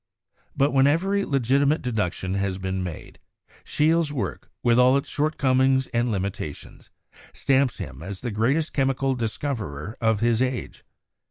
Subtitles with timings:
[0.57, 3.19] But when every legitimate deduction has been made,
[3.63, 6.89] Scheele's work, with all its shortcomings and limitations,
[7.33, 10.83] stamps him as the greatest chemical discoverer of his age.